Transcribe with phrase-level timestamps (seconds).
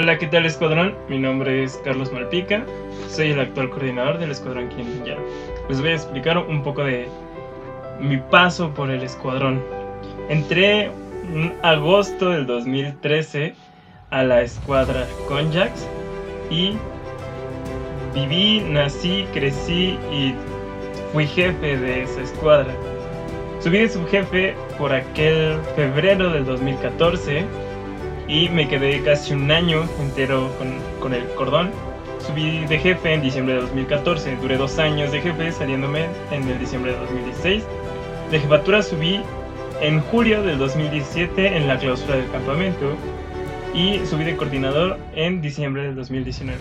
[0.00, 0.94] Hola, ¿qué tal escuadrón?
[1.08, 2.64] Mi nombre es Carlos Malpica,
[3.08, 5.20] soy el actual coordinador del escuadrón Kilimanjaro.
[5.68, 7.08] Les voy a explicar un poco de
[7.98, 9.60] mi paso por el escuadrón.
[10.28, 13.56] Entré en agosto del 2013
[14.10, 15.88] a la escuadra Conjax
[16.48, 16.74] y
[18.14, 20.32] viví, nací, crecí y
[21.12, 22.72] fui jefe de esa escuadra.
[23.58, 27.44] Subí de subjefe por aquel febrero del 2014
[28.28, 30.50] y me quedé casi un año entero
[31.00, 31.70] con, el cordón.
[32.24, 36.58] Subí de jefe en diciembre de 2014, duré dos años de jefe saliéndome en el
[36.58, 37.64] diciembre de 2016.
[38.30, 39.20] De jefatura subí
[39.80, 42.96] en julio del 2017 en la clausura del campamento
[43.72, 46.58] y subí de coordinador en diciembre del 2019.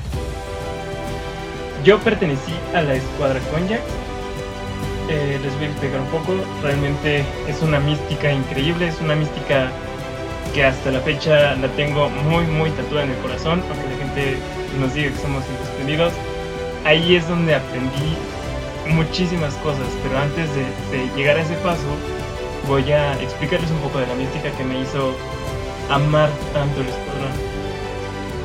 [1.83, 3.81] Yo pertenecí a la escuadra Konjac.
[5.09, 6.33] Eh, les voy a explicar un poco.
[6.63, 9.71] Realmente es una mística increíble, es una mística
[10.53, 14.37] que hasta la fecha la tengo muy, muy tatuada en el corazón, aunque la gente
[14.79, 16.13] nos diga que somos independidos.
[16.85, 18.15] Ahí es donde aprendí
[18.93, 20.63] muchísimas cosas, pero antes de,
[20.97, 21.87] de llegar a ese paso,
[22.67, 25.13] voy a explicarles un poco de la mística que me hizo
[25.89, 27.31] amar tanto el escuadrón.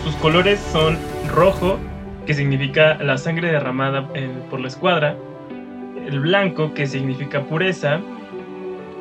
[0.04, 1.78] Sus colores son rojo,
[2.26, 4.08] que significa la sangre derramada
[4.50, 5.16] por la escuadra,
[6.06, 8.00] el blanco, que significa pureza,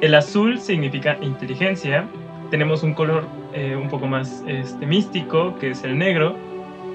[0.02, 2.08] el azul significa inteligencia,
[2.52, 6.36] tenemos un color eh, un poco más este, místico, que es el negro,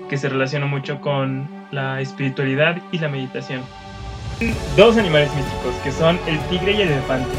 [0.09, 3.63] que se relaciona mucho con la espiritualidad y la meditación.
[4.77, 7.35] Dos animales místicos, que son el tigre y el elefante.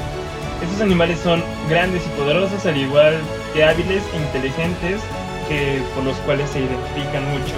[0.64, 3.14] Estos animales son grandes y poderosos, al igual
[3.54, 5.00] que hábiles e inteligentes,
[5.48, 7.54] que, por los cuales se identifican mucho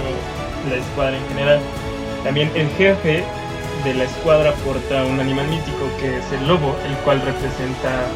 [0.68, 1.60] la escuadra en general.
[2.22, 3.24] También el jefe
[3.84, 8.06] de la escuadra porta un animal mítico que es el lobo, el cual representa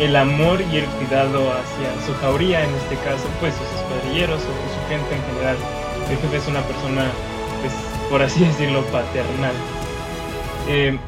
[0.00, 4.44] el amor y el cuidado hacia su jauría, en este caso, pues sus escuadrilleros o
[4.44, 5.56] su gente en general.
[6.10, 7.10] El jefe es una persona,
[7.60, 7.72] pues,
[8.10, 9.54] por así decirlo, paternal.
[10.68, 10.98] Eh,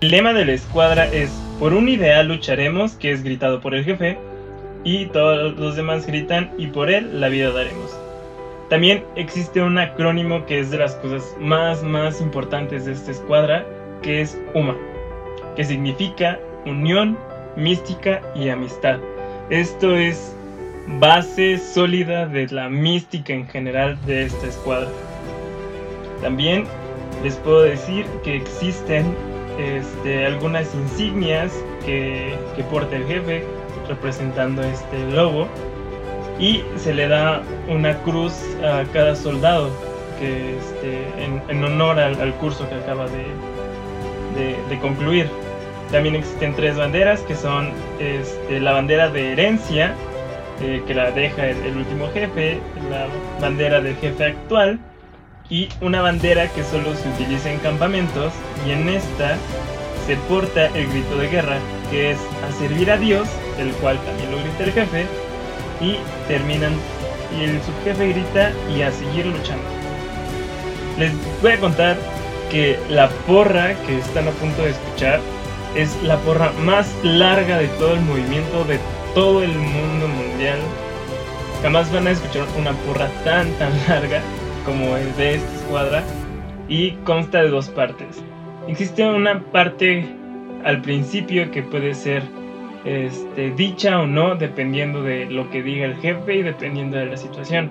[0.00, 3.84] el lema de la escuadra es, por un ideal lucharemos, que es gritado por el
[3.84, 4.18] jefe,
[4.84, 7.98] y todos los demás gritan, y por él la vida daremos.
[8.70, 13.66] También existe un acrónimo que es de las cosas más, más importantes de esta escuadra,
[14.00, 14.76] que es UMA,
[15.56, 17.18] que significa Unión
[17.60, 18.98] mística y amistad.
[19.50, 20.34] Esto es
[20.98, 24.88] base sólida de la mística en general de esta escuadra.
[26.22, 26.64] También
[27.22, 29.14] les puedo decir que existen
[29.58, 31.52] este, algunas insignias
[31.84, 32.34] que,
[32.70, 33.44] porta el jefe
[33.88, 35.48] representando este lobo
[36.38, 39.70] y se le da una cruz a cada soldado
[40.18, 45.28] que este, en, honor al, curso que acaba de concluir.
[45.90, 49.94] También existen tres banderas que son este, la bandera de herencia,
[50.60, 53.06] eh, que la deja el, último jefe, la
[53.40, 54.78] bandera del jefe actual
[55.48, 58.32] y una bandera que solo se utiliza en campamentos
[58.66, 59.36] y en esta
[60.06, 61.56] se porta el grito de guerra,
[61.90, 62.18] que es
[62.48, 63.28] a servir a Dios,
[63.58, 65.06] el cual también lo grita el jefe,
[65.80, 65.96] y
[66.28, 66.72] terminan
[67.36, 69.64] y el subjefe grita y a seguir luchando.
[70.98, 71.12] Les
[71.42, 71.96] voy a contar
[72.50, 75.20] que la porra que están a punto de escuchar
[75.74, 78.78] es la porra más larga de todo el movimiento, de
[79.14, 80.58] todo el mundo mundial.
[81.62, 84.22] Jamás van a escuchar una porra tan tan larga
[84.64, 86.04] como es de esta escuadra
[86.68, 88.22] y consta de dos partes.
[88.68, 90.06] Existe una parte
[90.64, 92.22] al principio que puede ser
[92.84, 97.16] este, dicha o no dependiendo de lo que diga el jefe y dependiendo de la
[97.16, 97.70] situación.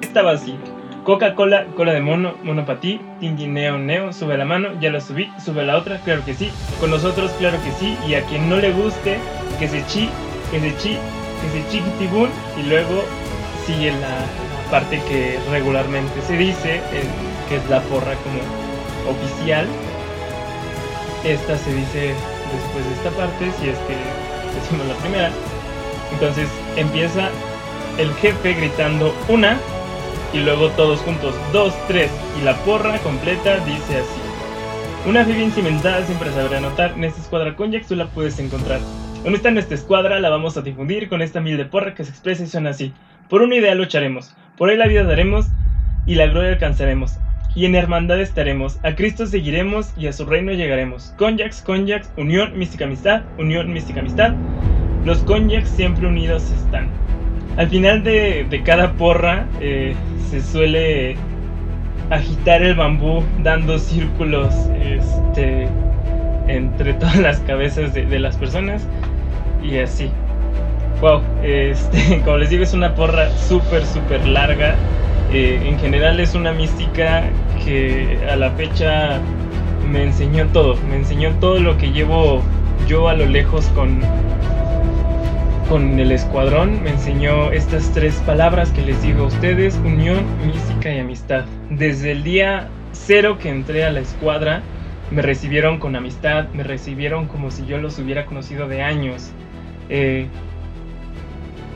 [0.00, 0.56] Estaba así.
[1.04, 5.64] Coca-Cola, cola de mono, mono para ti, neo, sube la mano, ya la subí, sube
[5.64, 6.50] la otra, claro que sí,
[6.80, 9.18] con nosotros, claro que sí, y a quien no le guste,
[9.58, 10.08] que se chi,
[10.50, 10.96] que se chi,
[11.40, 13.04] que se chiquitibun, y luego
[13.66, 17.04] sigue la parte que regularmente se dice, eh,
[17.48, 18.40] que es la porra como
[19.10, 19.66] oficial.
[21.24, 22.14] Esta se dice
[22.52, 23.96] después de esta parte, si es que
[24.60, 25.30] decimos la primera.
[26.12, 27.28] Entonces empieza
[27.98, 29.58] el jefe gritando una,
[30.32, 32.10] y luego todos juntos, dos, tres,
[32.40, 35.08] y la porra completa dice así.
[35.08, 38.80] Una fe bien cimentada siempre sabrá anotar, en esta escuadra con tú la puedes encontrar.
[39.22, 40.20] ¿Dónde está nuestra escuadra?
[40.20, 42.92] La vamos a difundir con esta mil de porra que se expresa y suena así.
[43.28, 45.46] Por una idea lucharemos, por él la vida daremos
[46.06, 47.18] y la gloria alcanzaremos.
[47.54, 51.14] Y en hermandad estaremos, a Cristo seguiremos y a su reino llegaremos.
[51.16, 54.34] Conjax, Conjax, unión, mística amistad, unión, mística amistad.
[55.04, 56.88] Los Conjax siempre unidos están.
[57.58, 59.92] Al final de, cada porra eh,
[60.30, 61.16] se suele
[62.08, 65.66] agitar el bambú dando círculos este,
[66.46, 68.86] entre todas las cabezas de, las personas.
[69.60, 70.08] Y así.
[71.00, 74.76] Wow, este, como les digo es una porra súper súper larga.
[75.32, 77.24] Eh, en general es una mística
[77.64, 79.18] que a la fecha
[79.90, 82.40] me enseñó todo, me enseñó todo lo que llevo
[82.86, 84.00] yo a lo lejos con,
[85.68, 90.90] con el escuadrón, me enseñó estas tres palabras que les digo a ustedes, unión, mística
[90.90, 91.44] y amistad.
[91.68, 94.62] Desde el día cero que entré a la escuadra,
[95.10, 99.30] me recibieron con amistad, me recibieron como si yo los hubiera conocido de años.
[99.90, 100.26] Eh,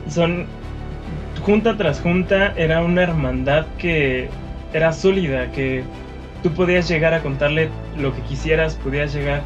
[0.09, 0.47] son
[1.43, 4.27] junta tras junta era una hermandad que
[4.73, 5.83] era sólida, que
[6.41, 9.43] tú podías llegar a contarle lo que quisieras, podías llegar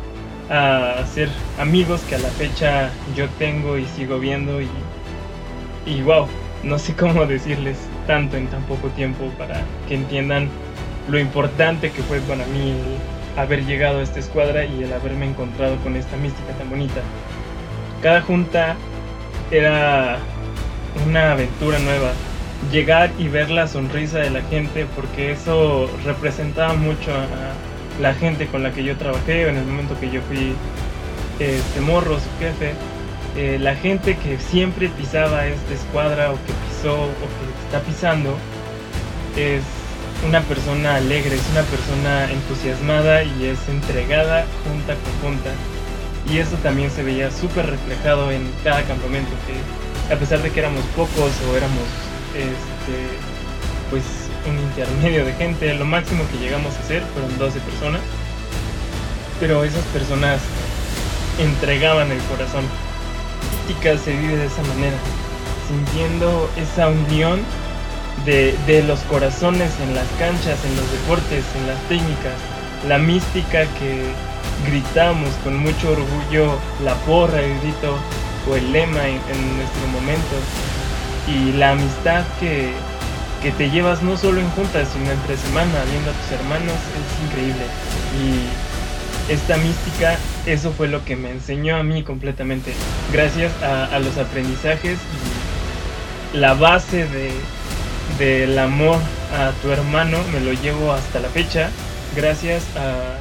[0.50, 1.30] a ser
[1.60, 4.70] amigos que a la fecha yo tengo y sigo viendo y,
[5.86, 6.28] y wow,
[6.64, 10.50] no sé cómo decirles tanto en tan poco tiempo para que entiendan
[11.10, 15.28] lo importante que fue para mí el haber llegado a esta escuadra y el haberme
[15.28, 17.02] encontrado con esta mística tan bonita.
[18.02, 18.76] Cada junta
[19.52, 20.18] era
[21.06, 22.12] una aventura nueva.
[22.72, 27.54] Llegar y ver la sonrisa de la gente, porque eso representaba mucho a
[28.00, 30.54] la gente con la que yo trabajé en el momento que yo fui
[31.40, 32.74] este morro, su jefe.
[33.36, 38.36] Eh, la gente que siempre pisaba esta escuadra o que pisó o que está pisando
[39.36, 39.62] es
[40.28, 45.52] una persona alegre, es una persona entusiasmada y es entregada junta con junta.
[46.30, 50.60] Y eso también se veía súper reflejado en cada campamento, que a pesar de que
[50.60, 51.88] éramos pocos o éramos
[52.34, 52.98] este,
[53.90, 58.02] pues un intermedio de gente, lo máximo que llegamos a hacer fueron 12 personas,
[59.40, 60.40] pero esas personas
[61.40, 62.66] entregaban el corazón.
[63.68, 64.98] Mística se vive de esa manera,
[65.68, 67.42] sintiendo esa unión
[68.26, 72.34] de, de los corazones en las canchas, en los deportes, en las técnicas,
[72.88, 74.14] la mística que
[74.66, 77.98] gritamos con mucho orgullo, la porra, el grito
[78.50, 80.36] o el lema en, nuestro momento.
[81.28, 82.72] Y la amistad que,
[83.42, 87.26] que, te llevas no solo en juntas, sino entre semana, viendo a tus hermanos, es
[87.26, 87.64] increíble.
[88.22, 92.74] Y esta mística, eso fue lo que me enseñó a mí completamente.
[93.12, 95.00] Gracias a, los aprendizajes
[96.34, 97.32] y la base de,
[98.18, 98.98] del amor
[99.38, 101.70] a tu hermano me lo llevo hasta la fecha.
[102.16, 103.18] Gracias a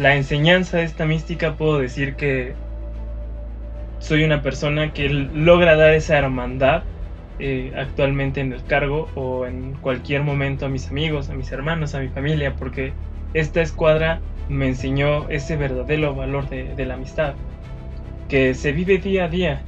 [0.00, 2.54] la enseñanza de esta mística puedo decir que
[3.98, 6.82] soy una persona que logra dar esa hermandad
[7.44, 11.92] eh, actualmente en el cargo o en cualquier momento a mis amigos, a mis hermanos,
[11.96, 12.92] a mi familia, porque
[13.34, 17.34] esta escuadra me enseñó ese verdadero valor de, de la amistad,
[18.28, 19.62] que se vive día a día.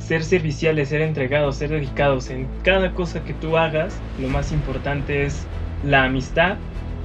[0.00, 5.24] Ser serviciales, ser entregados, ser dedicados en cada cosa que tú hagas, lo más importante
[5.24, 5.46] es
[5.84, 6.56] la amistad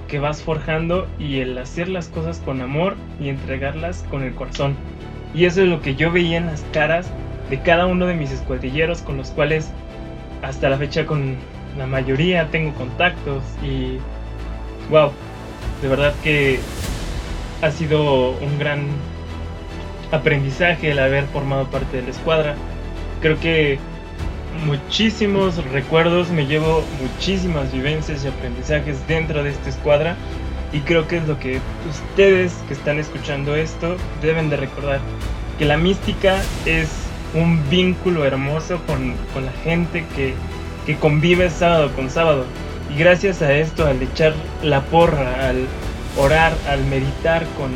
[0.07, 4.75] que vas forjando y el hacer las cosas con amor y entregarlas con el corazón.
[5.35, 7.11] Y eso es lo que yo veía en las caras
[7.51, 9.71] de cada uno de mis escuadrilleros con los cuales
[10.41, 11.37] hasta la fecha con
[11.77, 13.97] la mayoría tengo contactos y
[14.89, 15.11] wow,
[15.81, 16.59] de verdad que
[17.61, 18.87] ha sido un gran
[20.11, 22.55] aprendizaje el haber formado parte de la escuadra.
[23.21, 23.79] Creo que
[24.65, 30.15] muchísimos recuerdos, me llevo muchísimas vivencias y aprendizajes dentro de esta escuadra
[30.71, 34.99] y creo que es lo que ustedes que están escuchando esto deben de recordar.
[35.57, 36.89] Que la mística es
[37.33, 40.33] un vínculo hermoso con, la gente que,
[40.85, 42.45] que convive sábado con sábado.
[42.93, 44.33] Y gracias a esto, al echar
[44.63, 45.67] la porra, al
[46.17, 47.71] orar, al meditar con,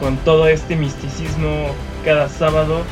[0.00, 1.68] con todo este misticismo
[2.04, 2.82] cada sábado,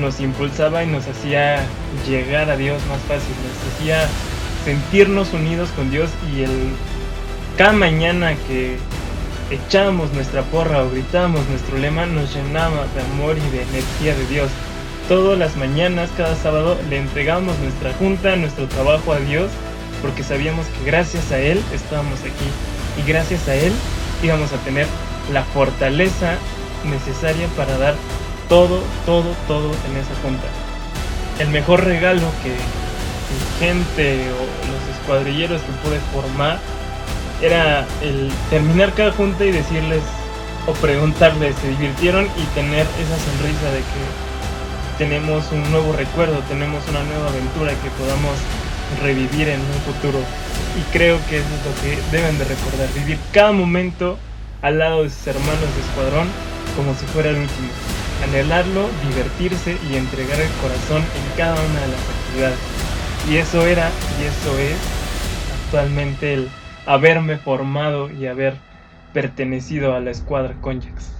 [0.00, 1.64] nos impulsaba y nos hacía
[2.06, 4.06] llegar a Dios más fácil, nos hacía
[4.64, 6.50] sentirnos unidos con Dios y el
[7.58, 8.76] cada mañana que
[9.50, 14.26] echábamos nuestra porra o gritábamos nuestro lema nos llenaba de amor y de energía de
[14.26, 14.48] Dios.
[15.08, 19.50] Todas las mañanas, cada sábado, le entregamos nuestra junta, nuestro trabajo a Dios,
[20.02, 22.44] porque sabíamos que gracias a Él estábamos aquí
[23.02, 23.72] y gracias a Él
[24.22, 24.86] íbamos a tener
[25.32, 26.36] la fortaleza
[26.84, 27.94] necesaria para dar
[28.50, 30.44] todo, todo, todo en esa junta.
[31.38, 36.58] El mejor regalo que mi gente o los escuadrilleros que pude formar
[37.40, 40.02] era el terminar cada junta y decirles
[40.66, 42.26] o preguntarles, ¿se divirtieron?
[42.26, 44.27] Y tener esa sonrisa de que
[44.98, 48.34] tenemos un nuevo recuerdo, tenemos una nueva aventura que podamos
[49.00, 50.18] revivir en un futuro.
[50.76, 54.18] Y creo que eso es lo que deben de recordar, vivir cada momento
[54.60, 56.28] al lado de sus hermanos de escuadrón
[56.76, 57.68] como si fuera el último.
[58.24, 62.58] Anhelarlo, divertirse y entregar el corazón en cada una de las actividades.
[63.30, 63.90] Y eso era
[64.20, 64.76] y eso es
[65.64, 66.48] actualmente el
[66.86, 68.56] haberme formado y haber
[69.12, 71.12] pertenecido a la escuadra Conjax.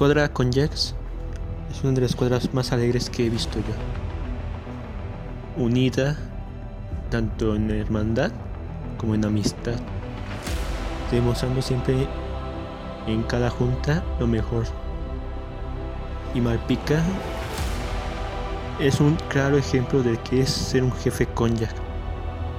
[0.00, 0.94] Escuadra con es
[1.82, 3.74] una de las escuadras más alegres que he visto yo.
[5.62, 6.16] Unida
[7.10, 8.32] tanto en hermandad
[8.96, 9.74] como en amistad,
[11.10, 12.08] demostrando siempre
[13.06, 14.64] en cada junta lo mejor.
[16.32, 17.02] Y Malpica
[18.78, 21.74] es un claro ejemplo de que es ser un jefe Jax,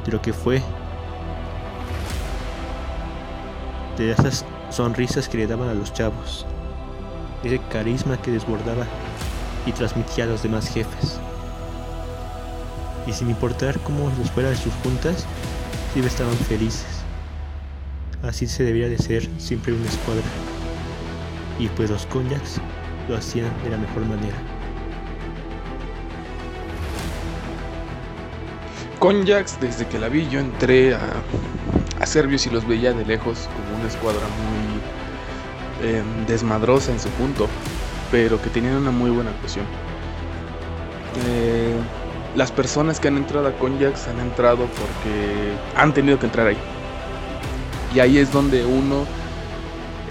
[0.05, 0.62] de lo que fue,
[3.98, 6.45] de esas sonrisas que le daban a los chavos
[7.43, 8.86] ese carisma que desbordaba
[9.65, 11.19] y transmitía a los demás jefes.
[13.07, 15.25] Y sin importar cómo les fueran sus juntas,
[15.93, 17.01] siempre estaban felices.
[18.24, 20.24] Así se debía de ser siempre una escuadra.
[21.57, 22.60] Y pues los Konjaks
[23.10, 24.38] lo hacían de la mejor manera.
[29.00, 33.79] Konjaks, desde que la vi, yo entré a, a y los veía de lejos como
[33.79, 35.00] una escuadra muy
[35.83, 37.47] Em, desmadrosa en su punto,
[38.11, 39.65] pero que tenían una muy buena actuación.
[41.25, 41.73] Eh,
[42.35, 46.57] las personas que han entrado a Conjax han entrado porque han tenido que entrar ahí.
[47.95, 49.05] Y ahí es donde uno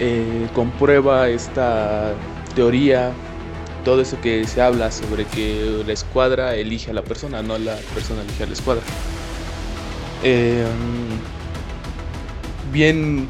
[0.00, 2.14] eh, comprueba esta
[2.56, 3.12] teoría,
[3.84, 7.76] todo eso que se habla sobre que la escuadra elige a la persona, no la
[7.94, 8.82] persona elige a la escuadra.
[10.24, 10.66] Em,
[12.72, 13.28] bien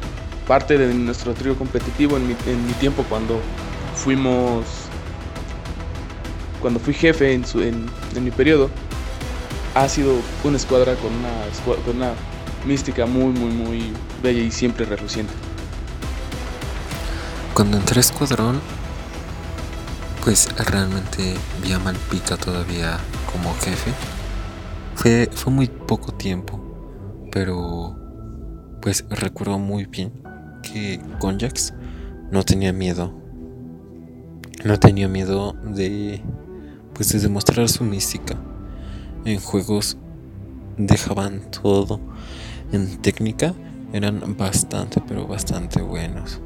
[0.51, 3.41] parte de nuestro trío competitivo en mi, tiempo cuando
[3.95, 4.65] fuimos
[6.61, 7.59] cuando fui jefe en, su,
[8.21, 8.69] mi periodo
[9.77, 12.15] ha sido una escuadra con una, con una
[12.67, 13.93] mística muy muy muy
[14.25, 15.33] bella y siempre reluciente.
[17.55, 18.61] Cuando entré a escuadrón
[20.25, 22.99] pues realmente vi a Malpica todavía
[23.33, 23.93] como jefe.
[24.97, 26.61] Fue, fue muy poco tiempo
[27.31, 27.97] pero
[28.83, 30.20] pues recuerdo muy bien
[30.73, 31.73] que Konjax
[32.31, 33.13] no tenía miedo.
[34.65, 36.23] No tenía miedo de
[36.95, 38.37] pues de demostrar su mística.
[39.25, 39.97] En juegos
[40.77, 42.01] dejaban todo.
[42.73, 43.55] En técnica
[43.93, 46.41] eran bastante pero bastante buenos.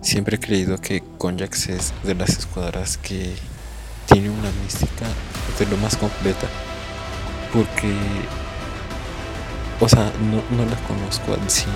[0.00, 3.34] Siempre he creído que Konjax es de las escuadras que
[4.06, 5.06] tiene una mística
[5.58, 6.46] de lo más completa.
[7.52, 7.94] Porque,
[9.80, 11.66] o sea, no, no la conozco al sí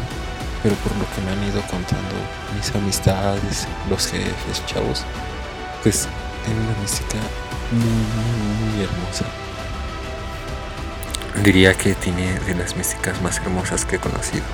[0.63, 2.15] pero por lo que me han ido contando
[2.55, 5.05] mis amistades, los jefes, chavos,
[5.83, 6.09] pues
[6.45, 7.19] tiene una mística
[7.73, 9.25] muy, muy, hermosa.
[11.43, 14.45] Diría que tiene de las místicas más hermosas que he conocido.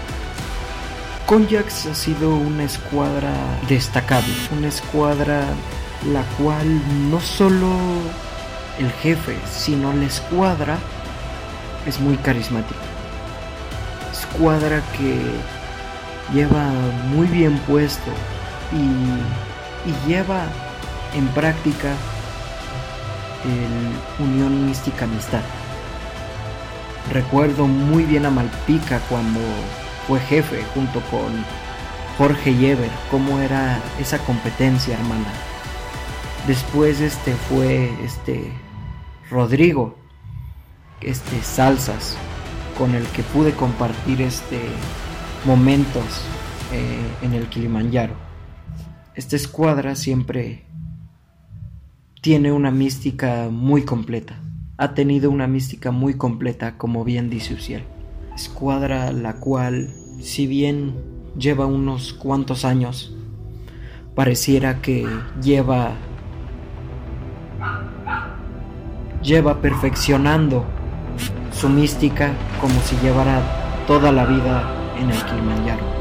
[1.27, 3.33] Konjax ha sido una escuadra
[3.69, 5.45] destacable, una escuadra
[6.07, 7.69] la cual no solo
[8.79, 10.79] el jefe, sino la escuadra
[11.87, 12.81] es muy carismática.
[14.13, 15.19] Escuadra que
[16.33, 16.71] lleva
[17.11, 18.11] muy bien puesto
[18.73, 19.09] y,
[20.07, 20.45] lleva
[21.15, 21.95] en práctica
[23.45, 25.41] el Unión Mística Amistad.
[27.11, 29.41] Recuerdo muy bien a Malpica cuando
[30.07, 31.33] fue jefe junto con
[32.19, 35.33] Jorge Yever, cómo era esa competencia, hermana.
[36.47, 38.53] Después este fue este
[39.31, 39.97] Rodrigo,
[41.01, 42.17] este Salsas,
[42.77, 44.61] con el que pude compartir este
[45.45, 46.23] momentos
[46.73, 48.15] eh, en el Kilimanjaro.
[49.15, 50.65] Esta escuadra siempre
[52.21, 54.41] tiene una mística muy completa.
[54.77, 57.85] Ha tenido una mística muy completa, como bien dice Uciel.
[58.35, 60.95] Escuadra la cual, si bien
[61.37, 63.15] lleva unos cuantos años,
[64.15, 65.07] pareciera que
[65.43, 65.97] lleva
[69.23, 70.65] lleva perfeccionando
[71.53, 73.43] su mística como si llevara
[73.87, 75.98] toda la vida en el Kilimanjaro.